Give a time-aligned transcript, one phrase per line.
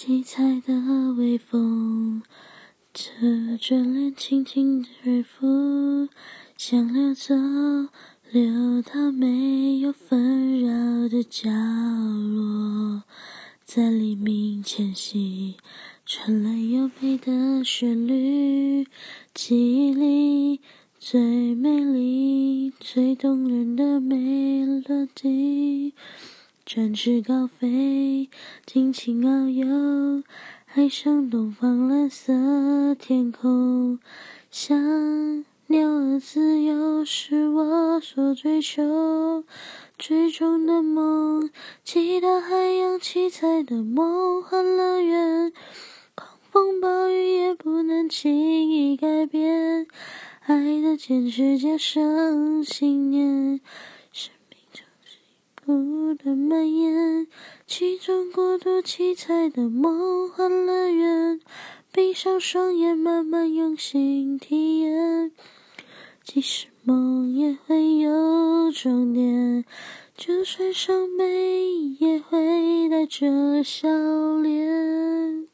[0.00, 2.22] 七彩的微风，
[2.94, 3.02] 这
[3.56, 6.08] 眷恋轻轻吹拂，
[6.56, 7.34] 想溜走，
[8.30, 13.02] 溜到没有纷扰的角落，
[13.64, 15.56] 在黎明前夕，
[16.06, 18.86] 传来优美的旋律，
[19.34, 20.60] 记忆里
[21.00, 25.92] 最美丽、最动人的美乐蒂。
[26.70, 28.28] 展翅高飞，
[28.66, 30.22] 尽情遨游，
[30.74, 33.98] 爱上东方蓝色天空。
[34.50, 39.44] 像鸟儿自由，是我所追求、
[39.96, 41.48] 追逐的梦。
[41.84, 45.50] 期待海洋七彩的梦幻乐园，
[46.14, 49.86] 狂风暴雨也不能轻易改变
[50.42, 53.62] 爱的坚持，加上信念。
[56.22, 57.26] 的蔓延，
[57.66, 61.40] 其中过度七彩的梦幻乐园。
[61.90, 65.32] 闭上双眼，慢慢用心体验。
[66.22, 69.64] 即使梦也会有终点，
[70.16, 73.88] 就算伤悲，也会带着笑
[74.42, 75.47] 脸。